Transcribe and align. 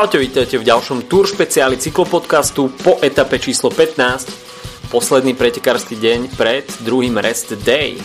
Čaute, 0.00 0.16
vítajte 0.16 0.56
v 0.56 0.64
ďalšom 0.64 1.12
Tour 1.12 1.28
špeciáli 1.28 1.76
cyklopodcastu 1.76 2.72
po 2.72 2.96
etape 3.04 3.36
číslo 3.36 3.68
15, 3.68 4.88
posledný 4.88 5.36
pretekársky 5.36 5.92
deň 5.92 6.40
pred 6.40 6.64
druhým 6.80 7.20
rest 7.20 7.52
day. 7.60 8.00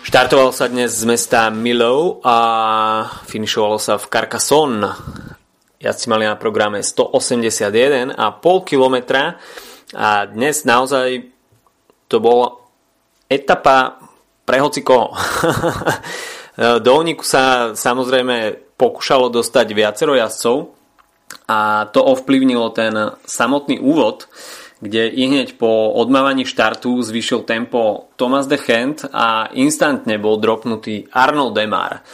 Štartoval 0.00 0.56
sa 0.56 0.72
dnes 0.72 0.96
z 0.96 1.04
mesta 1.04 1.52
Milou 1.52 2.24
a 2.24 2.36
finišovalo 3.28 3.76
sa 3.76 4.00
v 4.00 4.08
Carcassonne. 4.08 4.88
Jazdci 5.84 6.08
mali 6.08 6.24
na 6.24 6.32
programe 6.32 6.80
181,5 6.80 8.16
km 8.64 8.96
a 9.92 10.24
dnes 10.24 10.64
naozaj 10.64 11.28
to 12.08 12.24
bola 12.24 12.56
etapa 13.28 14.00
pre 14.48 14.64
hoci 14.64 14.80
koho. 14.80 15.12
Do 16.88 16.90
úniku 16.96 17.20
sa 17.20 17.76
samozrejme 17.76 18.64
pokúšalo 18.80 19.28
dostať 19.28 19.76
viacero 19.76 20.16
jazdcov, 20.16 20.75
a 21.50 21.90
to 21.90 22.02
ovplyvnilo 22.02 22.70
ten 22.70 23.18
samotný 23.26 23.82
úvod, 23.82 24.30
kde 24.78 25.08
i 25.08 25.26
hneď 25.26 25.56
po 25.56 25.90
odmávaní 25.96 26.44
štartu 26.44 27.00
zvýšil 27.00 27.48
tempo 27.48 28.12
Thomas 28.20 28.44
de 28.44 28.60
Gent 28.60 29.08
a 29.08 29.48
instantne 29.56 30.20
bol 30.20 30.36
dropnutý 30.36 31.08
Arnold 31.10 31.56
Demar. 31.56 32.04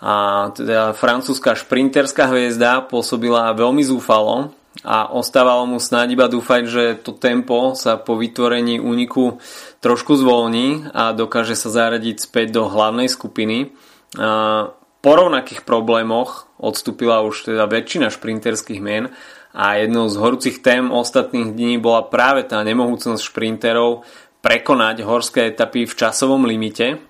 A 0.00 0.48
teda 0.50 0.96
francúzska 0.96 1.54
šprinterská 1.54 2.32
hviezda 2.32 2.82
pôsobila 2.82 3.52
veľmi 3.52 3.84
zúfalo 3.84 4.50
a 4.80 5.12
ostávalo 5.12 5.68
mu 5.68 5.78
snáď 5.78 6.16
iba 6.16 6.26
dúfať, 6.26 6.62
že 6.66 6.84
to 6.98 7.12
tempo 7.14 7.76
sa 7.76 8.00
po 8.00 8.16
vytvorení 8.16 8.80
úniku 8.80 9.38
trošku 9.84 10.16
zvolní 10.16 10.88
a 10.90 11.12
dokáže 11.12 11.54
sa 11.54 11.68
zaradiť 11.68 12.26
späť 12.26 12.58
do 12.58 12.66
hlavnej 12.66 13.06
skupiny. 13.12 13.70
Po 15.00 15.10
rovnakých 15.14 15.62
problémoch 15.68 16.49
odstúpila 16.60 17.24
už 17.24 17.48
teda 17.48 17.64
väčšina 17.64 18.12
šprinterských 18.12 18.80
mien 18.84 19.08
a 19.50 19.80
jednou 19.80 20.06
z 20.06 20.20
horúcich 20.20 20.62
tém 20.62 20.92
ostatných 20.92 21.56
dní 21.56 21.80
bola 21.80 22.06
práve 22.06 22.46
tá 22.46 22.60
nemohúcnosť 22.62 23.22
šprinterov 23.24 24.06
prekonať 24.44 25.02
horské 25.02 25.50
etapy 25.50 25.88
v 25.88 25.96
časovom 25.96 26.46
limite. 26.46 27.00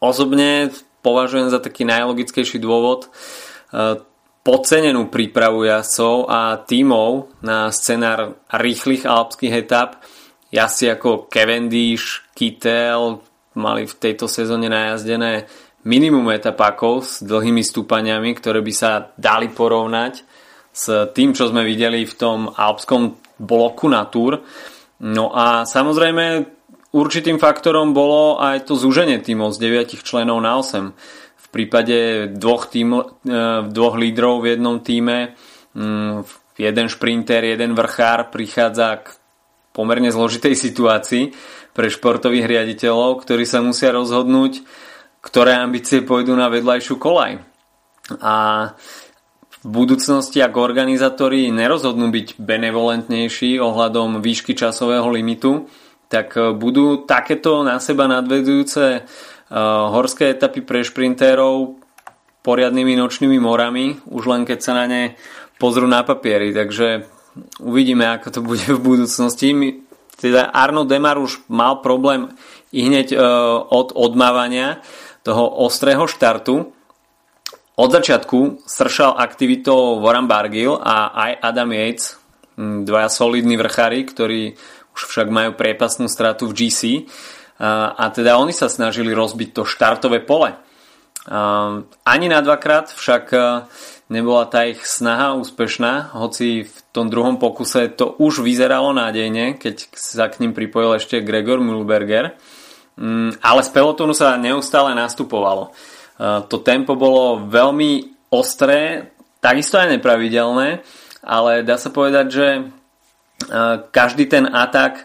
Osobne 0.00 0.70
považujem 1.02 1.50
za 1.50 1.58
taký 1.60 1.84
najlogickejší 1.86 2.58
dôvod 2.62 3.06
e, 3.06 3.08
podcenenú 4.46 5.10
prípravu 5.10 5.66
jazdcov 5.66 6.30
a 6.30 6.40
tímov 6.62 7.42
na 7.42 7.70
scenár 7.74 8.38
rýchlych 8.50 9.06
alpských 9.06 9.66
etap. 9.66 10.02
Jazdci 10.54 10.94
ako 10.94 11.26
Cavendish, 11.26 12.22
Kittel 12.32 13.22
mali 13.56 13.88
v 13.88 13.94
tejto 13.98 14.30
sezóne 14.30 14.70
najazdené 14.70 15.48
minimum 15.86 16.34
etapákov 16.34 17.06
s 17.06 17.12
dlhými 17.22 17.62
stúpaniami, 17.62 18.34
ktoré 18.34 18.58
by 18.58 18.72
sa 18.74 19.14
dali 19.14 19.46
porovnať 19.46 20.26
s 20.74 20.84
tým, 21.14 21.32
čo 21.32 21.48
sme 21.48 21.62
videli 21.62 22.02
v 22.02 22.14
tom 22.18 22.50
alpskom 22.50 23.16
bloku 23.38 23.86
na 23.86 24.04
Tour. 24.10 24.42
No 25.06 25.30
a 25.30 25.62
samozrejme 25.62 26.44
určitým 26.90 27.38
faktorom 27.38 27.94
bolo 27.94 28.42
aj 28.42 28.66
to 28.66 28.74
zúženie 28.74 29.22
tímov 29.22 29.54
z 29.54 29.62
9 29.62 30.02
členov 30.02 30.42
na 30.42 30.58
8. 30.58 30.90
V 31.36 31.46
prípade 31.54 32.28
dvoch, 32.34 32.68
tým, 32.68 32.96
e, 32.98 33.02
dvoch 33.70 33.96
lídrov 33.96 34.44
v 34.44 34.58
jednom 34.58 34.82
týme 34.82 35.38
mm, 35.72 36.26
jeden 36.58 36.86
šprinter, 36.90 37.46
jeden 37.46 37.72
vrchár 37.78 38.28
prichádza 38.34 39.06
k 39.06 39.06
pomerne 39.70 40.10
zložitej 40.10 40.52
situácii 40.66 41.24
pre 41.76 41.92
športových 41.92 42.48
riaditeľov, 42.48 43.22
ktorí 43.22 43.44
sa 43.44 43.60
musia 43.60 43.92
rozhodnúť, 43.92 44.64
ktoré 45.26 45.58
ambície 45.58 46.06
pôjdu 46.06 46.38
na 46.38 46.46
vedľajšiu 46.46 46.94
kolaj. 47.02 47.42
A 48.22 48.34
v 49.66 49.66
budúcnosti, 49.66 50.38
ak 50.38 50.54
organizátori 50.54 51.50
nerozhodnú 51.50 52.14
byť 52.14 52.38
benevolentnejší 52.38 53.58
ohľadom 53.58 54.22
výšky 54.22 54.54
časového 54.54 55.10
limitu, 55.10 55.66
tak 56.06 56.38
e, 56.38 56.54
budú 56.54 57.02
takéto 57.02 57.66
na 57.66 57.82
seba 57.82 58.06
nadvedujúce 58.06 59.02
uh, 59.02 59.90
horské 59.90 60.38
etapy 60.38 60.62
pre 60.62 60.86
šprintérov 60.86 61.82
poriadnymi 62.46 62.94
nočnými 62.94 63.42
morami, 63.42 63.98
už 64.06 64.30
len 64.30 64.46
keď 64.46 64.58
sa 64.62 64.72
na 64.78 64.86
ne 64.86 65.02
pozrú 65.58 65.90
na 65.90 66.06
papieri. 66.06 66.54
Takže 66.54 67.10
uvidíme, 67.58 68.06
ako 68.06 68.28
to 68.30 68.40
bude 68.46 68.66
v 68.70 68.78
budúcnosti. 68.78 69.50
Teda 70.14 70.46
Arno 70.54 70.86
Demar 70.86 71.18
už 71.18 71.42
mal 71.50 71.82
problém 71.82 72.30
i 72.70 72.86
hneď 72.86 73.18
uh, 73.18 73.18
od 73.66 73.90
odmávania 73.98 74.78
toho 75.26 75.66
ostrého 75.66 76.06
štartu. 76.06 76.70
Od 77.76 77.90
začiatku 77.90 78.62
sršal 78.62 79.18
aktivitou 79.18 79.98
Warren 79.98 80.30
Bargill 80.30 80.78
a 80.78 81.10
aj 81.10 81.32
Adam 81.42 81.74
Yates, 81.74 82.14
dvaja 82.56 83.10
solidní 83.10 83.58
vrchári, 83.58 84.06
ktorí 84.06 84.54
už 84.94 85.00
však 85.10 85.28
majú 85.28 85.50
priepasnú 85.58 86.06
stratu 86.06 86.46
v 86.46 86.56
GC. 86.56 86.82
A, 87.58 88.06
teda 88.14 88.38
oni 88.38 88.54
sa 88.54 88.70
snažili 88.70 89.12
rozbiť 89.12 89.50
to 89.52 89.68
štartové 89.68 90.22
pole. 90.24 90.56
Ani 92.06 92.26
na 92.30 92.40
dvakrát 92.40 92.94
však 92.94 93.34
nebola 94.08 94.46
tá 94.46 94.64
ich 94.64 94.80
snaha 94.86 95.34
úspešná, 95.36 96.14
hoci 96.14 96.64
v 96.64 96.76
tom 96.94 97.10
druhom 97.10 97.36
pokuse 97.36 97.90
to 97.92 98.14
už 98.16 98.46
vyzeralo 98.46 98.94
nádejne, 98.94 99.58
keď 99.58 99.90
sa 99.92 100.30
k 100.30 100.38
ním 100.46 100.54
pripojil 100.54 100.96
ešte 100.96 101.20
Gregor 101.20 101.58
Mühlberger. 101.58 102.38
Mm, 102.96 103.36
ale 103.44 103.60
z 103.60 103.70
pelotónu 103.76 104.16
sa 104.16 104.40
neustále 104.40 104.96
nastupovalo. 104.96 105.68
E, 105.68 105.70
to 106.48 106.64
tempo 106.64 106.96
bolo 106.96 107.44
veľmi 107.44 108.16
ostré, 108.32 109.12
takisto 109.44 109.76
aj 109.76 110.00
nepravidelné, 110.00 110.80
ale 111.20 111.60
dá 111.60 111.76
sa 111.76 111.92
povedať, 111.92 112.26
že 112.32 112.48
e, 112.56 112.62
každý 113.92 114.24
ten 114.32 114.48
atak 114.48 115.04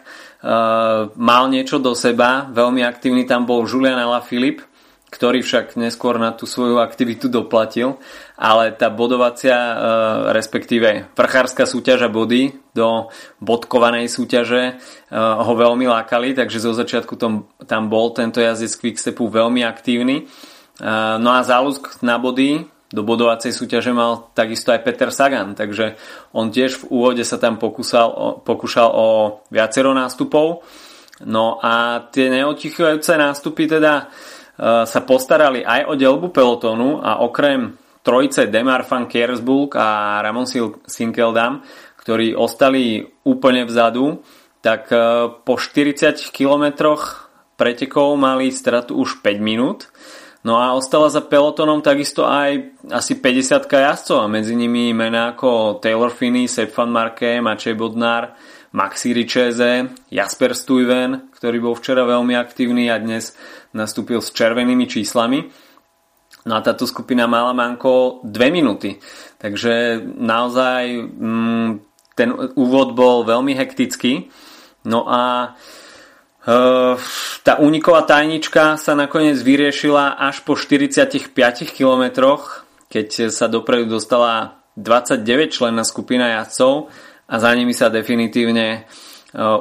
mal 1.20 1.52
niečo 1.52 1.76
do 1.76 1.92
seba. 1.92 2.48
Veľmi 2.48 2.80
aktívny 2.80 3.28
tam 3.28 3.44
bol 3.44 3.68
Julian 3.68 4.00
Alaphilippe, 4.00 4.64
ktorý 5.12 5.44
však 5.44 5.76
neskôr 5.76 6.16
na 6.16 6.32
tú 6.32 6.48
svoju 6.48 6.80
aktivitu 6.80 7.28
doplatil, 7.28 8.00
ale 8.40 8.72
tá 8.72 8.88
bodovacia, 8.88 9.52
e, 9.52 9.74
respektíve 10.32 11.12
vrchárska 11.12 11.68
súťaž 11.68 12.08
a 12.08 12.10
body 12.10 12.56
do 12.72 13.12
bodkovanej 13.36 14.08
súťaže 14.08 14.62
e, 14.64 14.74
ho 15.20 15.52
veľmi 15.52 15.84
lákali, 15.84 16.32
takže 16.32 16.64
zo 16.64 16.72
začiatku 16.72 17.20
tom, 17.20 17.44
tam 17.68 17.92
bol 17.92 18.16
tento 18.16 18.40
jazdec 18.40 18.72
Quickstepu 18.72 19.28
veľmi 19.28 19.60
aktívny. 19.68 20.24
E, 20.24 20.88
no 21.20 21.28
a 21.36 21.44
záľusk 21.44 22.00
na 22.00 22.16
body 22.16 22.64
do 22.88 23.04
bodovacej 23.04 23.52
súťaže 23.52 23.92
mal 23.92 24.32
takisto 24.32 24.72
aj 24.72 24.80
Peter 24.80 25.12
Sagan, 25.12 25.52
takže 25.52 26.00
on 26.32 26.48
tiež 26.48 26.80
v 26.80 26.88
úvode 26.88 27.24
sa 27.24 27.36
tam 27.36 27.60
pokúsal, 27.60 28.40
pokúšal 28.48 28.88
o 28.88 29.06
viacero 29.52 29.92
nástupov. 29.92 30.64
No 31.24 31.60
a 31.60 32.04
tie 32.08 32.32
neotichujúce 32.32 33.14
nástupy 33.14 33.68
teda 33.68 34.08
sa 34.62 35.00
postarali 35.02 35.66
aj 35.66 35.90
o 35.90 35.98
delbu 35.98 36.30
pelotónu 36.30 37.02
a 37.02 37.18
okrem 37.26 37.74
trojice 38.02 38.46
Demar 38.46 38.86
van 38.86 39.06
Kersburg 39.06 39.74
a 39.78 40.20
Ramon 40.22 40.46
Sinkeldam, 40.86 41.62
ktorí 42.02 42.34
ostali 42.34 43.06
úplne 43.22 43.62
vzadu, 43.62 44.22
tak 44.62 44.90
eh, 44.90 45.30
po 45.42 45.54
40 45.58 46.18
kilometroch 46.34 47.30
pretekov 47.54 48.18
mali 48.18 48.50
stratu 48.50 48.98
už 48.98 49.22
5 49.22 49.38
minút. 49.38 49.90
No 50.42 50.58
a 50.58 50.74
ostala 50.74 51.06
za 51.06 51.22
pelotónom 51.22 51.78
takisto 51.86 52.26
aj 52.26 52.74
asi 52.90 53.14
50 53.14 53.62
jazdcov 53.70 54.18
a 54.18 54.26
medzi 54.26 54.58
nimi 54.58 54.90
mená 54.90 55.38
ako 55.38 55.78
Taylor 55.78 56.10
Finney, 56.10 56.50
Sepp 56.50 56.74
van 56.74 56.90
Marke, 56.90 57.38
Mačej 57.38 57.78
Bodnár, 57.78 58.34
Maxi 58.72 59.12
Richeze, 59.12 59.92
Jasper 60.08 60.56
Stuyven, 60.56 61.28
ktorý 61.36 61.60
bol 61.60 61.74
včera 61.76 62.08
veľmi 62.08 62.32
aktívny 62.32 62.88
a 62.88 62.96
dnes 62.96 63.36
nastúpil 63.76 64.24
s 64.24 64.32
červenými 64.32 64.88
číslami. 64.88 65.44
No 66.48 66.56
a 66.56 66.64
táto 66.64 66.88
skupina 66.88 67.28
mala 67.28 67.52
manko 67.52 68.24
2 68.24 68.32
minúty. 68.48 68.96
Takže 69.36 70.00
naozaj 70.16 71.04
mm, 71.04 71.70
ten 72.16 72.32
úvod 72.56 72.96
bol 72.96 73.28
veľmi 73.28 73.52
hektický. 73.52 74.32
No 74.88 75.04
a 75.04 75.52
e, 76.42 76.58
tá 77.44 77.52
úniková 77.60 78.08
tajnička 78.08 78.80
sa 78.80 78.96
nakoniec 78.96 79.36
vyriešila 79.36 80.16
až 80.16 80.42
po 80.48 80.56
45 80.56 81.28
kilometroch, 81.76 82.64
keď 82.88 83.28
sa 83.28 83.52
dopredu 83.52 84.00
dostala 84.00 84.64
29 84.80 85.52
členná 85.52 85.84
skupina 85.84 86.40
jazdcov 86.40 86.88
a 87.32 87.34
za 87.40 87.48
nimi 87.56 87.72
sa 87.72 87.88
definitívne 87.88 88.66
e, 88.76 88.80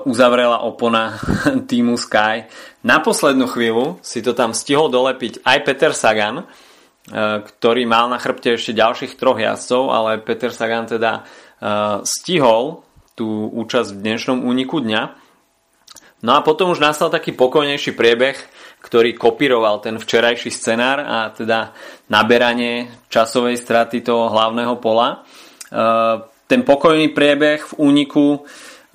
uzavrela 0.03 0.67
opona 0.67 1.15
týmu 1.71 1.95
Sky. 1.95 2.51
Na 2.83 2.99
poslednú 2.99 3.47
chvíľu 3.47 4.03
si 4.03 4.19
to 4.19 4.35
tam 4.35 4.51
stihol 4.51 4.91
dolepiť 4.91 5.47
aj 5.47 5.57
Peter 5.63 5.95
Sagan, 5.95 6.43
e, 6.43 6.45
ktorý 7.47 7.87
mal 7.87 8.11
na 8.11 8.19
chrbte 8.19 8.59
ešte 8.59 8.75
ďalších 8.75 9.15
troch 9.15 9.39
jazdcov, 9.39 9.87
ale 9.87 10.19
Peter 10.19 10.51
Sagan 10.51 10.91
teda 10.91 11.11
e, 11.15 11.21
stihol 12.03 12.83
tú 13.15 13.47
účasť 13.55 13.95
v 13.95 14.01
dnešnom 14.03 14.43
úniku 14.43 14.83
dňa. 14.83 15.03
No 16.21 16.37
a 16.37 16.43
potom 16.43 16.75
už 16.75 16.83
nastal 16.83 17.07
taký 17.09 17.33
pokojnejší 17.33 17.95
priebeh, 17.95 18.37
ktorý 18.83 19.15
kopíroval 19.15 19.79
ten 19.79 19.97
včerajší 19.97 20.51
scenár 20.53 21.01
a 21.01 21.17
teda 21.33 21.73
naberanie 22.11 22.91
časovej 23.09 23.57
straty 23.57 24.05
toho 24.05 24.29
hlavného 24.29 24.75
pola. 24.77 25.25
Ten 26.51 26.67
pokojný 26.67 27.15
priebeh 27.15 27.63
v 27.63 27.73
úniku 27.79 28.43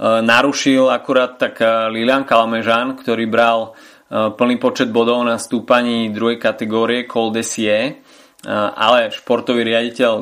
narušil 0.05 0.93
akurát 0.93 1.41
tak 1.41 1.65
Lilian 1.89 2.29
Kalmežan, 2.29 3.01
ktorý 3.01 3.25
bral 3.25 3.73
plný 4.13 4.61
počet 4.61 4.93
bodov 4.93 5.25
na 5.25 5.41
stúpaní 5.41 6.13
druhej 6.13 6.37
kategórie 6.37 7.09
Col 7.09 7.33
d'Essier, 7.33 7.97
ale 8.77 9.09
športový 9.09 9.65
riaditeľ 9.65 10.13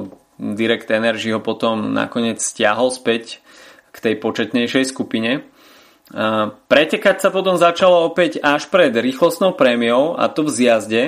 Direct 0.55 0.87
Energy 0.95 1.35
ho 1.35 1.43
potom 1.43 1.91
nakoniec 1.91 2.39
stiahol 2.39 2.95
späť 2.95 3.43
k 3.91 3.97
tej 3.99 4.15
početnejšej 4.23 4.85
skupine. 4.95 5.43
Pretekať 6.71 7.17
sa 7.19 7.35
potom 7.35 7.59
začalo 7.59 8.07
opäť 8.07 8.39
až 8.47 8.71
pred 8.71 8.95
rýchlostnou 8.95 9.59
prémiou 9.59 10.15
a 10.15 10.31
to 10.31 10.47
v 10.47 10.55
zjazde, 10.55 11.03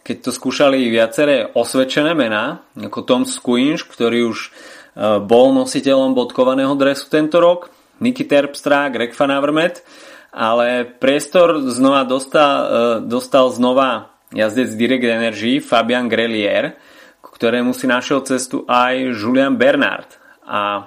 keď 0.00 0.16
to 0.28 0.30
skúšali 0.32 0.88
viaceré 0.88 1.48
osvedčené 1.52 2.16
mená, 2.16 2.64
ako 2.76 3.04
Tom 3.04 3.22
Squinch, 3.28 3.84
ktorý 3.84 4.32
už 4.32 4.38
e, 4.40 4.50
bol 4.98 5.54
nositeľom 5.54 6.16
bodkovaného 6.16 6.74
dresu 6.74 7.06
tento 7.06 7.38
rok, 7.38 7.70
Niky 8.00 8.24
Terpstra, 8.24 8.88
Greg 8.88 9.12
Van 9.12 9.30
Avermaet, 9.30 9.84
ale 10.32 10.86
priestor 10.86 11.60
znova 11.68 12.06
dostal, 12.06 12.54
e, 12.54 12.68
dostal 13.04 13.50
znova 13.50 14.14
jazdec 14.30 14.70
Direct 14.78 15.04
Energy 15.04 15.58
Fabian 15.58 16.06
Grelier, 16.06 16.78
k 17.20 17.26
ktorému 17.26 17.74
si 17.74 17.90
našiel 17.90 18.22
cestu 18.22 18.62
aj 18.64 19.14
Julian 19.14 19.58
Bernard. 19.58 20.16
A 20.46 20.86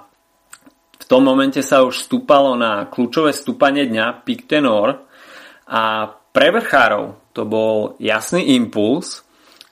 v 0.98 1.06
tom 1.06 1.28
momente 1.28 1.60
sa 1.60 1.84
už 1.84 2.08
stúpalo 2.08 2.56
na 2.56 2.88
kľúčové 2.88 3.36
stúpanie 3.36 3.84
dňa 3.86 4.24
Pic 4.24 4.48
Tenor 4.48 5.04
a 5.68 6.08
pre 6.34 6.50
vrchárov 6.50 7.36
to 7.36 7.44
bol 7.44 8.00
jasný 8.00 8.56
impuls 8.56 9.22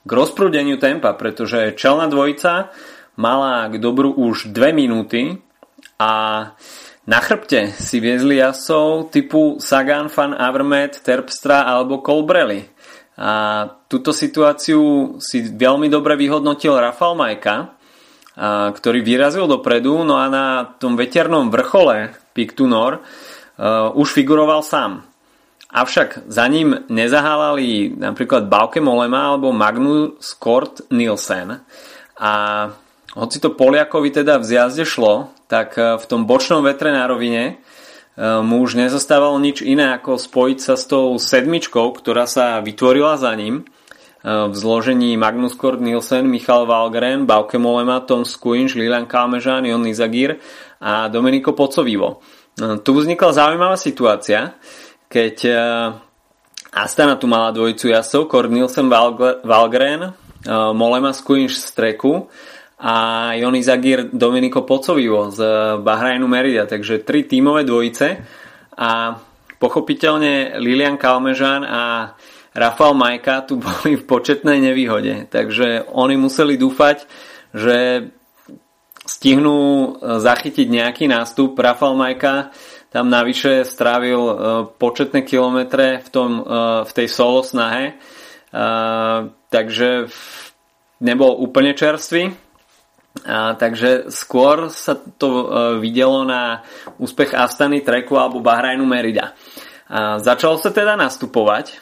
k 0.04 0.10
rozprúdeniu 0.10 0.76
tempa, 0.76 1.16
pretože 1.16 1.74
čelná 1.78 2.06
dvojica 2.06 2.74
mala 3.16 3.68
k 3.68 3.76
dobru 3.76 4.12
už 4.12 4.52
2 4.52 4.72
minúty 4.72 5.38
a 5.98 6.10
na 7.02 7.18
chrbte 7.18 7.74
si 7.74 7.98
viezli 7.98 8.38
jasov 8.38 9.10
typu 9.10 9.58
Sagan, 9.58 10.06
Van 10.06 10.38
Avermaet, 10.38 11.02
Terpstra 11.02 11.66
alebo 11.66 11.98
Colbrelli. 11.98 12.62
A 13.18 13.66
túto 13.90 14.14
situáciu 14.14 15.14
si 15.18 15.42
veľmi 15.42 15.90
dobre 15.90 16.14
vyhodnotil 16.14 16.78
Rafal 16.78 17.18
Majka, 17.18 17.74
ktorý 18.72 19.04
vyrazil 19.04 19.44
dopredu, 19.44 20.00
no 20.06 20.16
a 20.16 20.30
na 20.30 20.64
tom 20.80 20.96
veternom 20.96 21.52
vrchole 21.52 22.16
Pictunor 22.32 23.04
uh, 23.04 23.92
už 23.92 24.16
figuroval 24.16 24.64
sám. 24.64 25.04
Avšak 25.68 26.28
za 26.28 26.44
ním 26.48 26.84
nezahálali 26.88 27.96
napríklad 27.96 28.48
Bauke 28.48 28.80
Molema 28.80 29.32
alebo 29.32 29.52
Magnus 29.52 30.32
Kort 30.36 30.84
Nielsen. 30.88 31.60
A 32.16 32.32
hoci 33.12 33.36
to 33.40 33.52
Poliakovi 33.52 34.12
teda 34.12 34.40
v 34.40 34.44
zjazde 34.44 34.84
šlo, 34.88 35.32
tak 35.48 35.76
e, 35.76 36.00
v 36.00 36.04
tom 36.08 36.24
bočnom 36.24 36.64
vetre 36.64 36.92
na 36.92 37.04
rovine 37.04 37.42
e, 37.44 37.54
mu 38.40 38.64
už 38.64 38.76
nezostávalo 38.76 39.36
nič 39.36 39.60
iné 39.60 39.96
ako 39.96 40.16
spojiť 40.16 40.58
sa 40.58 40.74
s 40.80 40.88
tou 40.88 41.16
sedmičkou, 41.20 41.92
ktorá 41.92 42.24
sa 42.24 42.60
vytvorila 42.64 43.20
za 43.20 43.36
ním 43.36 43.62
e, 43.62 43.64
v 44.26 44.54
zložení 44.56 45.16
Magnus 45.20 45.52
Kort 45.54 45.80
Nielsen, 45.84 46.24
Michal 46.24 46.64
Valgren, 46.64 47.28
Bauke 47.28 47.60
Molema, 47.60 48.00
Tom 48.00 48.24
Skuinš, 48.24 48.76
Lilian 48.80 49.04
Kalmežan, 49.04 49.68
Jon 49.68 49.84
Nizagir 49.84 50.40
a 50.80 51.12
Domenico 51.12 51.52
Pocovivo. 51.52 52.24
Tu 52.56 52.90
vznikla 52.92 53.32
zaujímavá 53.32 53.80
situácia, 53.80 54.60
keď 55.08 55.36
Astana 56.72 57.20
tu 57.20 57.28
mala 57.28 57.52
dvojicu 57.52 57.92
jasov, 57.92 58.32
Kornilsen 58.32 58.88
Valgren, 59.44 60.02
eh, 60.08 60.12
Molema 60.72 61.12
Skuinš 61.12 61.60
z 61.60 61.68
Treku 61.76 62.32
a 62.82 62.94
Joni 63.38 63.62
Zagir 63.62 64.10
Domenico 64.10 64.66
Pocovivo 64.66 65.30
z 65.30 65.38
Bahrajnu 65.78 66.26
Merida, 66.26 66.66
takže 66.66 67.06
tri 67.06 67.22
tímové 67.22 67.62
dvojice 67.62 68.18
a 68.74 69.14
pochopiteľne 69.62 70.58
Lilian 70.58 70.98
Kalmežan 70.98 71.62
a 71.62 72.12
Rafael 72.50 72.98
Majka 72.98 73.46
tu 73.46 73.56
boli 73.62 73.94
v 73.94 74.02
početnej 74.02 74.58
nevýhode, 74.58 75.30
takže 75.30 75.86
oni 75.94 76.18
museli 76.18 76.58
dúfať, 76.58 77.06
že 77.54 78.10
stihnú 79.06 79.58
eh, 79.58 80.18
zachytiť 80.18 80.66
nejaký 80.66 81.06
nástup. 81.06 81.54
Rafael 81.54 81.94
Majka 81.94 82.50
tam 82.92 83.08
navyše 83.08 83.64
strávil 83.64 84.20
uh, 84.20 84.36
početné 84.68 85.24
kilometre 85.24 86.04
v, 86.04 86.08
tom, 86.12 86.44
v 86.84 86.92
tej 86.92 87.08
solo 87.08 87.40
snahe, 87.40 87.96
takže 89.48 90.12
nebol 91.00 91.40
úplne 91.40 91.72
čerstvý. 91.72 92.36
A, 93.22 93.54
takže 93.54 94.08
skôr 94.08 94.72
sa 94.72 94.96
to 94.96 95.28
uh, 95.28 95.42
videlo 95.76 96.24
na 96.24 96.64
úspech 96.96 97.36
Astany, 97.36 97.84
Treku 97.84 98.16
alebo 98.16 98.40
Bahrajnu 98.40 98.82
Merida. 98.88 99.36
A, 99.86 100.16
začalo 100.16 100.56
sa 100.56 100.72
teda 100.72 100.96
nastupovať 100.96 101.76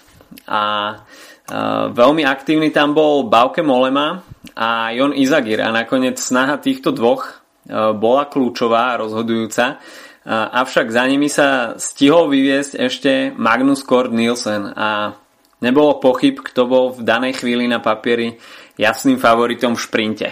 a 0.50 0.62
uh, 0.90 1.86
veľmi 1.94 2.26
aktívny 2.26 2.74
tam 2.74 2.92
bol 2.92 3.30
Bauke 3.30 3.62
Molema 3.62 4.26
a 4.58 4.90
Jon 4.90 5.14
Izagir 5.14 5.62
a 5.62 5.70
nakoniec 5.70 6.18
snaha 6.18 6.58
týchto 6.58 6.90
dvoch 6.90 7.30
uh, 7.30 7.94
bola 7.94 8.26
kľúčová 8.26 8.94
a 8.94 9.00
rozhodujúca 9.00 9.78
avšak 10.30 10.92
za 10.92 11.04
nimi 11.08 11.32
sa 11.32 11.80
stihol 11.80 12.28
vyviesť 12.28 12.72
ešte 12.76 13.12
Magnus 13.34 13.80
Kort 13.80 14.12
Nielsen 14.12 14.68
a 14.76 15.16
nebolo 15.64 15.96
pochyb, 15.96 16.44
kto 16.44 16.68
bol 16.68 16.84
v 16.92 17.00
danej 17.04 17.40
chvíli 17.40 17.64
na 17.64 17.80
papieri 17.80 18.36
jasným 18.76 19.16
favoritom 19.16 19.76
v 19.76 19.80
šprinte. 19.80 20.28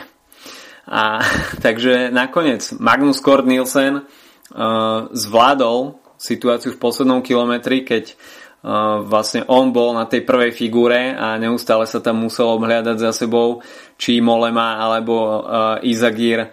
A, 0.88 1.20
takže 1.64 2.08
nakoniec 2.08 2.64
Magnus 2.81 3.20
Kort 3.20 3.44
Nielsen 3.44 4.02
uh, 4.02 5.06
zvládol 5.12 6.00
situáciu 6.19 6.75
v 6.75 6.82
poslednom 6.82 7.23
kilometri, 7.23 7.87
keď 7.87 8.17
uh, 8.17 9.05
vlastne 9.06 9.46
on 9.46 9.70
bol 9.70 9.94
na 9.94 10.08
tej 10.08 10.26
prvej 10.26 10.50
figúre 10.50 11.14
a 11.14 11.38
neustále 11.38 11.87
sa 11.87 12.02
tam 12.02 12.25
musel 12.25 12.50
obhľadať 12.56 12.96
za 12.99 13.12
sebou 13.14 13.62
či 14.00 14.19
Molema 14.19 14.81
alebo 14.81 15.14
uh, 15.14 15.37
Izagir 15.85 16.50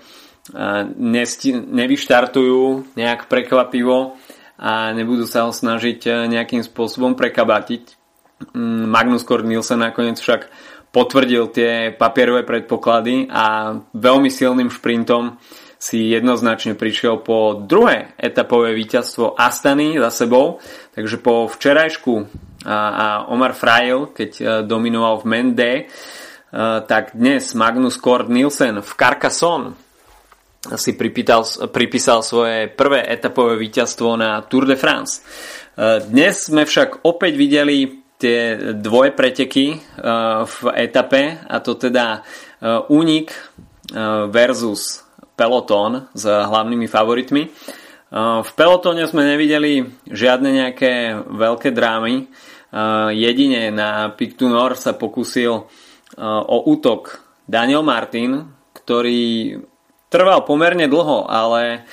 nevyštartujú 1.66 2.94
nejak 2.94 3.26
prekvapivo 3.26 4.14
a 4.56 4.96
nebudú 4.96 5.28
sa 5.28 5.50
ho 5.50 5.52
snažiť 5.52 6.00
e, 6.08 6.12
nejakým 6.32 6.64
spôsobom 6.64 7.18
prekabatiť. 7.18 7.84
Mm, 8.56 8.88
Magnus 8.88 9.28
Kort 9.28 9.44
Nielsen 9.44 9.84
nakoniec 9.84 10.20
však 10.20 10.48
potvrdil 10.96 11.52
tie 11.52 11.92
papierové 11.92 12.48
predpoklady 12.48 13.28
a 13.28 13.76
veľmi 13.92 14.32
silným 14.32 14.72
šprintom 14.72 15.36
si 15.76 16.16
jednoznačne 16.16 16.80
prišiel 16.80 17.20
po 17.20 17.60
druhé 17.60 18.16
etapové 18.16 18.72
víťazstvo 18.72 19.36
Astany 19.36 20.00
za 20.00 20.08
sebou, 20.08 20.64
takže 20.96 21.20
po 21.20 21.52
včerajšku 21.52 22.14
a, 22.64 23.28
Omar 23.28 23.52
Frail, 23.52 24.16
keď 24.16 24.32
e, 24.40 24.44
dominoval 24.64 25.20
v 25.20 25.26
Mende, 25.28 25.72
tak 26.88 27.12
dnes 27.12 27.52
Magnus 27.52 28.00
Kort 28.00 28.32
Nielsen 28.32 28.80
v 28.80 28.92
Carcassonne 28.96 29.76
si 30.74 30.98
pripýtal, 30.98 31.46
pripísal 31.70 32.26
svoje 32.26 32.74
prvé 32.74 33.06
etapové 33.06 33.54
víťazstvo 33.62 34.18
na 34.18 34.42
Tour 34.42 34.66
de 34.66 34.74
France. 34.74 35.22
E, 35.22 36.02
dnes 36.10 36.50
sme 36.50 36.66
však 36.66 37.06
opäť 37.06 37.38
videli 37.38 38.05
tie 38.18 38.74
dvoje 38.74 39.12
preteky 39.12 39.66
e, 39.74 39.78
v 40.46 40.58
etape 40.76 41.46
a 41.46 41.56
to 41.60 41.76
teda 41.76 42.20
e, 42.20 42.20
únik 42.92 43.34
versus 44.34 45.06
peloton 45.38 46.10
s 46.10 46.26
hlavnými 46.26 46.90
favoritmi. 46.90 47.44
V 48.42 48.52
pelotóne 48.58 49.06
sme 49.06 49.30
nevideli 49.30 49.86
žiadne 50.10 50.50
nejaké 50.50 51.22
veľké 51.22 51.70
drámy. 51.70 52.26
Jedine 53.14 53.70
na 53.70 54.10
Pictunor 54.10 54.74
sa 54.74 54.98
pokusil 54.98 55.54
o 56.26 56.58
útok 56.66 57.22
Daniel 57.46 57.86
Martin, 57.86 58.42
ktorý 58.74 59.62
trval 60.10 60.50
pomerne 60.50 60.90
dlho, 60.90 61.30
ale 61.30 61.86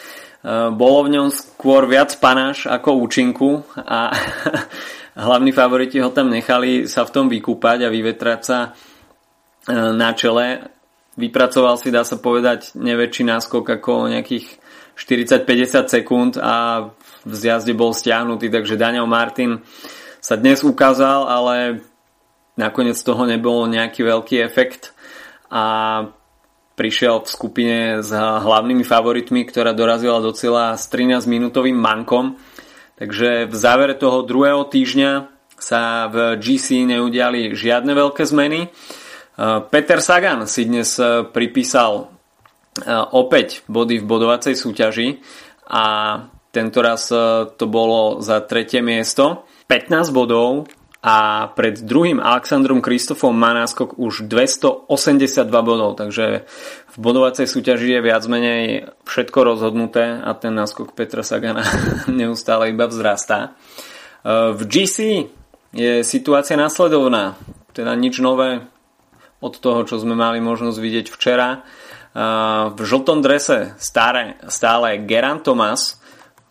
bolo 0.73 0.99
v 1.07 1.12
ňom 1.19 1.29
skôr 1.31 1.87
viac 1.87 2.14
panáš 2.19 2.67
ako 2.67 2.99
účinku 3.05 3.62
a 3.79 4.11
hlavní 5.16 5.52
favoriti 5.52 6.00
ho 6.00 6.11
tam 6.11 6.33
nechali 6.33 6.88
sa 6.88 7.04
v 7.04 7.12
tom 7.12 7.26
vykúpať 7.28 7.85
a 7.85 7.92
vyvetrať 7.92 8.40
sa 8.40 8.59
e, 8.64 8.71
na 9.75 10.12
čele. 10.16 10.73
Vypracoval 11.16 11.76
si, 11.76 11.92
dá 11.92 12.09
sa 12.09 12.16
povedať, 12.16 12.73
neväčší 12.73 13.28
náskok 13.28 13.69
ako 13.81 14.09
nejakých 14.09 14.57
40-50 14.97 15.92
sekúnd 15.92 16.33
a 16.40 16.88
v 17.23 17.35
zjazde 17.37 17.76
bol 17.76 17.92
stiahnutý, 17.92 18.49
takže 18.49 18.81
Daniel 18.81 19.07
Martin 19.07 19.61
sa 20.23 20.38
dnes 20.38 20.64
ukázal, 20.64 21.28
ale 21.28 21.57
nakoniec 22.57 22.97
toho 23.00 23.25
nebol 23.25 23.64
nejaký 23.69 24.04
veľký 24.04 24.37
efekt 24.45 24.92
a 25.52 25.64
prišiel 26.73 27.23
v 27.23 27.28
skupine 27.28 27.78
s 28.00 28.11
hlavnými 28.16 28.85
favoritmi, 28.85 29.45
ktorá 29.45 29.76
dorazila 29.76 30.25
do 30.25 30.33
cieľa 30.33 30.81
s 30.81 30.88
13-minútovým 30.88 31.76
mankom. 31.76 32.40
Takže 32.97 33.49
v 33.49 33.55
závere 33.57 33.95
toho 33.97 34.23
druhého 34.27 34.69
týždňa 34.69 35.33
sa 35.63 36.11
v 36.11 36.37
GC 36.43 36.91
neudiali 36.91 37.55
žiadne 37.55 37.95
veľké 37.95 38.27
zmeny. 38.27 38.69
Peter 39.71 39.99
Sagan 40.03 40.45
si 40.51 40.67
dnes 40.69 40.99
pripísal 41.33 42.11
opäť 43.15 43.65
body 43.71 44.03
v 44.03 44.05
bodovacej 44.05 44.55
súťaži 44.59 45.23
a 45.71 45.85
tento 46.53 46.79
raz 46.85 47.09
to 47.57 47.65
bolo 47.65 48.21
za 48.21 48.45
tretie 48.45 48.85
miesto. 48.85 49.49
15 49.71 50.13
bodov 50.13 50.69
a 51.02 51.50
pred 51.59 51.82
druhým 51.82 52.23
Alexandrom 52.23 52.78
Kristofom 52.78 53.35
má 53.35 53.50
náskok 53.50 53.99
už 53.99 54.30
282 54.30 55.50
bodov, 55.50 55.99
takže 55.99 56.47
v 56.94 56.97
bodovacej 56.97 57.50
súťaži 57.50 57.99
je 57.99 58.00
viac 58.06 58.23
menej 58.30 58.87
všetko 59.02 59.38
rozhodnuté 59.42 60.23
a 60.23 60.30
ten 60.38 60.54
náskok 60.54 60.94
Petra 60.94 61.26
Sagana 61.26 61.66
neustále 62.06 62.71
iba 62.71 62.87
vzrastá. 62.87 63.59
E, 64.23 64.54
v 64.54 64.62
GC 64.62 65.26
je 65.75 66.06
situácia 66.06 66.54
následovná, 66.54 67.35
teda 67.75 67.99
nič 67.99 68.23
nové 68.23 68.62
od 69.42 69.59
toho, 69.59 69.82
čo 69.82 69.99
sme 69.99 70.14
mali 70.14 70.38
možnosť 70.38 70.78
vidieť 70.78 71.06
včera. 71.11 71.50
E, 71.50 71.59
v 72.71 72.78
žltom 72.78 73.26
drese 73.26 73.75
stále, 73.82 74.38
stále 74.47 75.02
Geran 75.02 75.42
Thomas 75.42 75.99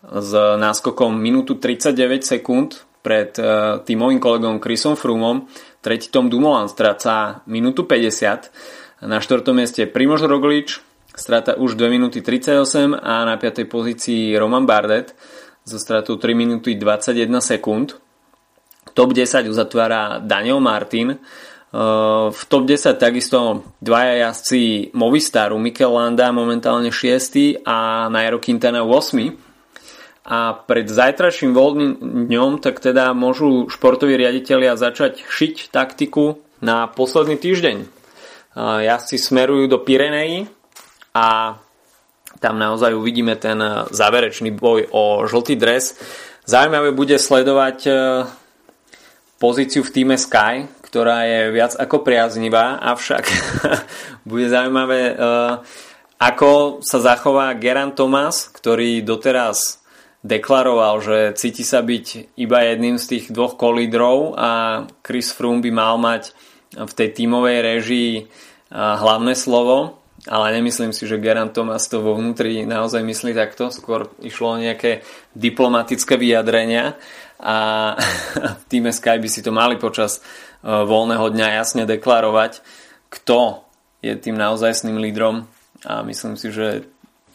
s 0.04 0.32
náskokom 0.36 1.16
minútu 1.16 1.56
39 1.56 2.20
sekúnd 2.20 2.91
pred 3.02 3.34
uh, 3.42 3.82
tým 3.82 3.98
môjim 3.98 4.22
kolegom 4.22 4.62
Chrisom 4.62 4.94
Frumom. 4.94 5.50
Tretí 5.82 6.08
Tom 6.08 6.30
Dumoulin 6.30 6.70
stráca 6.70 7.42
minútu 7.50 7.84
50. 7.84 9.02
Na 9.02 9.18
štvrtom 9.18 9.58
mieste 9.58 9.82
Primož 9.90 10.22
Roglič 10.24 10.78
stráta 11.12 11.58
už 11.58 11.74
2 11.74 11.90
minúty 11.90 12.22
38 12.22 12.94
a 12.96 13.26
na 13.26 13.34
5. 13.36 13.66
pozícii 13.66 14.38
Roman 14.38 14.64
Bardet 14.64 15.12
so 15.66 15.76
stratou 15.78 16.16
3 16.16 16.32
minúty 16.38 16.78
21 16.78 17.42
sekúnd. 17.42 17.98
Top 18.94 19.10
10 19.14 19.50
uzatvára 19.50 20.22
Daniel 20.22 20.62
Martin. 20.62 21.18
V 22.28 22.40
top 22.52 22.68
10 22.68 23.00
takisto 23.00 23.64
dvaja 23.80 24.28
jazdci 24.28 24.92
Movistaru, 24.92 25.56
Mikel 25.56 25.88
Landa 25.88 26.28
momentálne 26.28 26.92
6. 26.92 27.64
a 27.64 28.06
Nairo 28.12 28.36
Quintana 28.36 28.84
8 28.84 29.51
a 30.22 30.54
pred 30.54 30.86
zajtrajším 30.86 31.50
voľným 31.50 31.92
dňom 32.30 32.62
tak 32.62 32.78
teda 32.78 33.10
môžu 33.10 33.66
športoví 33.66 34.14
riaditeľia 34.14 34.78
začať 34.78 35.26
šiť 35.26 35.74
taktiku 35.74 36.38
na 36.62 36.86
posledný 36.86 37.34
týždeň. 37.34 37.76
Jazdci 38.56 39.18
smerujú 39.18 39.66
do 39.66 39.82
Pireneji 39.82 40.46
a 41.10 41.58
tam 42.38 42.54
naozaj 42.58 42.94
uvidíme 42.94 43.34
ten 43.34 43.58
záverečný 43.90 44.54
boj 44.54 44.86
o 44.94 45.26
žltý 45.26 45.58
dres. 45.58 45.98
Zaujímavé 46.42 46.90
bude 46.90 47.14
sledovať 47.18 47.78
e, 47.86 47.92
pozíciu 49.38 49.86
v 49.86 49.94
týme 49.94 50.16
Sky, 50.18 50.66
ktorá 50.82 51.22
je 51.22 51.54
viac 51.54 51.78
ako 51.78 52.02
priaznivá, 52.02 52.82
avšak 52.82 53.24
bude 54.28 54.50
zaujímavé, 54.50 55.14
e, 55.14 55.14
ako 56.18 56.82
sa 56.82 56.98
zachová 56.98 57.54
Geran 57.54 57.94
Thomas, 57.94 58.50
ktorý 58.50 59.06
doteraz 59.06 59.81
deklaroval, 60.22 61.02
že 61.02 61.16
cíti 61.34 61.66
sa 61.66 61.82
byť 61.82 62.38
iba 62.38 62.58
jedným 62.62 62.96
z 62.96 63.04
tých 63.06 63.24
dvoch 63.34 63.58
kolídrov 63.58 64.38
a 64.38 64.50
Chris 65.02 65.34
Froome 65.34 65.62
by 65.62 65.70
mal 65.74 65.98
mať 65.98 66.30
v 66.72 66.92
tej 66.94 67.08
tímovej 67.12 67.58
režii 67.60 68.12
hlavné 68.72 69.36
slovo, 69.36 70.00
ale 70.30 70.54
nemyslím 70.54 70.94
si, 70.94 71.04
že 71.04 71.20
Gerant 71.20 71.50
Thomas 71.50 71.90
to 71.90 72.00
vo 72.00 72.14
vnútri 72.14 72.62
naozaj 72.62 73.02
myslí 73.02 73.34
takto, 73.34 73.74
skôr 73.74 74.08
išlo 74.22 74.56
o 74.56 74.62
nejaké 74.62 75.02
diplomatické 75.34 76.14
vyjadrenia 76.16 76.94
a 77.42 77.56
v 78.62 78.64
týme 78.70 78.94
Sky 78.94 79.18
by 79.18 79.28
si 79.28 79.42
to 79.42 79.50
mali 79.50 79.76
počas 79.76 80.22
voľného 80.62 81.26
dňa 81.34 81.58
jasne 81.58 81.82
deklarovať, 81.84 82.62
kto 83.10 83.66
je 83.98 84.14
tým 84.14 84.38
naozajstným 84.38 84.98
lídrom. 85.02 85.50
A 85.82 86.06
myslím 86.06 86.38
si, 86.38 86.54
že 86.54 86.86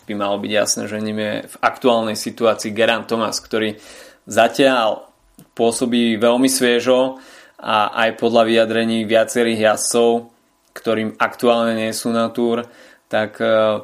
by 0.07 0.13
malo 0.15 0.39
byť 0.39 0.51
jasné, 0.51 0.83
že 0.87 1.03
ním 1.03 1.19
je 1.19 1.33
v 1.51 1.55
aktuálnej 1.59 2.15
situácii 2.15 2.71
Geran 2.71 3.03
Thomas, 3.03 3.43
ktorý 3.43 3.75
zatiaľ 4.23 5.11
pôsobí 5.53 6.15
veľmi 6.15 6.47
sviežo 6.47 7.19
a 7.59 7.91
aj 8.07 8.15
podľa 8.15 8.47
vyjadrení 8.47 9.03
viacerých 9.03 9.75
jazdcov, 9.75 10.31
ktorým 10.71 11.19
aktuálne 11.19 11.75
nie 11.75 11.91
sú 11.91 12.15
na 12.15 12.31
túr, 12.31 12.63
tak 13.11 13.37
e, 13.43 13.83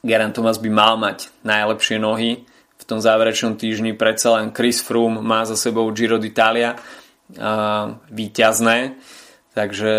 Geran 0.00 0.32
Thomas 0.32 0.56
by 0.56 0.70
mal 0.72 0.96
mať 0.96 1.30
najlepšie 1.44 2.00
nohy 2.00 2.48
v 2.80 2.84
tom 2.88 2.98
záverečnom 2.98 3.54
týždni. 3.60 3.94
Predsa 3.94 4.40
len 4.40 4.50
Chris 4.50 4.82
Froome 4.82 5.22
má 5.22 5.46
za 5.46 5.54
sebou 5.54 5.86
Giro 5.94 6.18
d'Italia 6.18 6.74
výťazné, 8.10 8.78
takže 9.56 9.92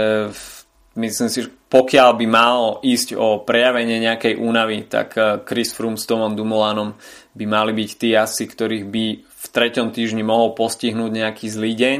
myslím 0.96 1.30
si, 1.30 1.46
že 1.46 1.50
pokiaľ 1.70 2.10
by 2.22 2.26
malo 2.30 2.78
ísť 2.86 3.18
o 3.18 3.42
prejavenie 3.42 3.98
nejakej 3.98 4.38
únavy, 4.38 4.86
tak 4.86 5.18
eh, 5.18 5.42
Chris 5.42 5.74
Froome 5.74 5.98
s 5.98 6.06
Tomom 6.06 6.38
Dumolanom 6.38 6.94
by 7.34 7.46
mali 7.50 7.72
byť 7.74 7.90
tí 7.98 8.14
asi, 8.14 8.46
ktorých 8.46 8.86
by 8.86 9.06
v 9.26 9.46
treťom 9.50 9.90
týždni 9.90 10.22
mohol 10.22 10.54
postihnúť 10.54 11.12
nejaký 11.12 11.50
zlý 11.50 11.74
deň. 11.74 12.00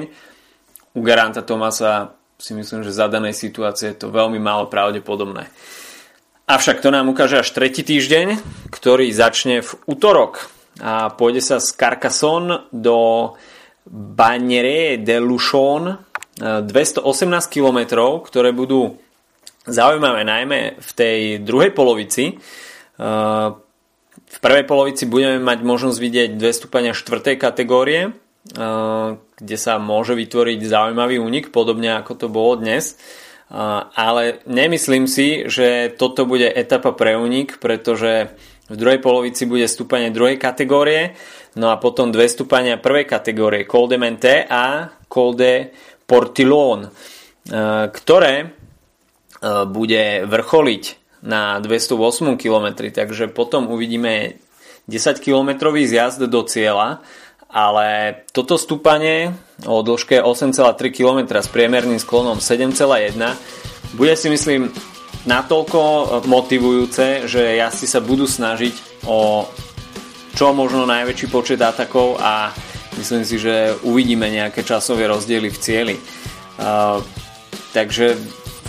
U 0.94 1.02
Garanta 1.02 1.42
Tomasa 1.42 2.14
si 2.38 2.54
myslím, 2.54 2.86
že 2.86 2.94
za 2.94 3.10
danej 3.10 3.34
situácie 3.34 3.94
je 3.94 4.06
to 4.06 4.14
veľmi 4.14 4.38
málo 4.38 4.70
pravdepodobné. 4.70 5.50
Avšak 6.44 6.84
to 6.84 6.92
nám 6.92 7.08
ukáže 7.08 7.40
až 7.40 7.50
tretí 7.56 7.88
týždeň, 7.88 8.36
ktorý 8.68 9.10
začne 9.16 9.64
v 9.64 9.72
útorok 9.88 10.52
a 10.84 11.08
pôjde 11.08 11.40
sa 11.40 11.58
z 11.64 11.72
Carcassonne 11.72 12.68
do 12.70 13.32
Bagnere 13.88 15.00
de 15.00 15.18
Luchon 15.24 16.13
218 16.40 17.04
eh, 17.04 17.50
km, 17.50 17.80
ktoré 18.26 18.50
budú 18.54 18.98
zaujímavé 19.64 20.28
najmä 20.28 20.60
v 20.76 20.92
tej 20.92 21.20
druhej 21.40 21.72
polovici. 21.72 22.36
V 24.34 24.40
prvej 24.44 24.66
polovici 24.68 25.08
budeme 25.08 25.40
mať 25.40 25.64
možnosť 25.64 25.98
vidieť 26.04 26.30
dve 26.36 26.52
stúpania 26.52 26.92
štvrtej 26.92 27.40
kategórie, 27.40 28.12
kde 29.40 29.58
sa 29.58 29.80
môže 29.80 30.20
vytvoriť 30.20 30.60
zaujímavý 30.68 31.16
únik, 31.16 31.56
podobne 31.56 31.96
ako 31.96 32.14
to 32.20 32.28
bolo 32.28 32.60
dnes. 32.60 33.00
Ale 33.94 34.44
nemyslím 34.50 35.08
si, 35.08 35.48
že 35.48 35.94
toto 35.96 36.26
bude 36.26 36.50
etapa 36.50 36.92
pre 36.92 37.16
únik, 37.16 37.62
pretože 37.62 38.34
v 38.72 38.76
druhej 38.80 39.00
polovici 39.04 39.46
bude 39.46 39.68
stúpanie 39.68 40.10
druhej 40.10 40.40
kategórie, 40.40 41.14
no 41.60 41.70
a 41.70 41.78
potom 41.78 42.10
dve 42.10 42.26
stúpania 42.32 42.80
prvej 42.80 43.06
kategórie, 43.06 43.68
Col 43.68 43.92
de 43.92 43.98
Mente 44.00 44.48
a 44.48 44.90
Col 45.06 45.36
de 45.36 45.70
Portilon, 46.06 46.92
ktoré 47.94 48.64
E, 49.44 49.68
bude 49.68 50.24
vrcholiť 50.24 50.84
na 51.24 51.60
208 51.60 52.40
km, 52.40 52.68
takže 52.88 53.28
potom 53.28 53.68
uvidíme 53.68 54.40
10 54.88 55.20
km 55.20 55.68
zjazd 55.84 56.24
do 56.32 56.48
cieľa, 56.48 57.04
ale 57.52 57.88
toto 58.32 58.56
stúpanie 58.56 59.36
o 59.68 59.84
dĺžke 59.84 60.24
8,3 60.24 60.80
km 60.96 61.20
s 61.44 61.52
priemerným 61.52 62.00
sklonom 62.00 62.40
7,1 62.40 63.20
bude 64.00 64.16
si 64.16 64.28
myslím 64.32 64.72
natoľko 65.28 66.24
motivujúce, 66.28 67.28
že 67.28 67.60
jazdci 67.60 67.88
sa 67.88 68.00
budú 68.00 68.28
snažiť 68.28 69.06
o 69.08 69.48
čo 70.34 70.56
možno 70.56 70.88
najväčší 70.88 71.28
počet 71.30 71.60
atakov 71.60 72.16
a 72.18 72.52
myslím 72.98 73.24
si, 73.26 73.40
že 73.42 73.74
uvidíme 73.86 74.30
nejaké 74.30 74.62
časové 74.62 75.08
rozdiely 75.08 75.50
v 75.50 75.62
cieli. 75.62 75.96
Takže 77.74 78.18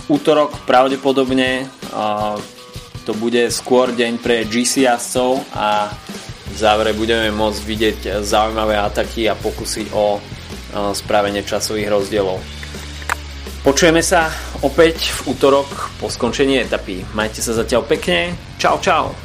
útorok 0.09 0.65
pravdepodobne 0.65 1.69
to 3.05 3.13
bude 3.17 3.53
skôr 3.53 3.93
deň 3.93 4.17
pre 4.17 4.49
GC 4.49 4.89
jazdcov 4.89 5.45
a 5.53 5.93
v 6.49 6.55
závere 6.57 6.95
budeme 6.97 7.29
môcť 7.29 7.61
vidieť 7.61 7.99
zaujímavé 8.25 8.79
ataky 8.79 9.29
a 9.29 9.37
pokusy 9.37 9.91
o 9.93 10.17
spravenie 10.95 11.45
časových 11.45 11.91
rozdielov. 11.91 12.41
Počujeme 13.65 14.01
sa 14.05 14.29
opäť 14.61 15.09
v 15.09 15.33
útorok 15.33 15.89
po 15.97 16.05
skončení 16.05 16.61
etapy. 16.61 17.01
Majte 17.17 17.41
sa 17.41 17.57
zatiaľ 17.57 17.85
pekne. 17.89 18.37
Čau, 18.61 18.77
čau. 18.77 19.24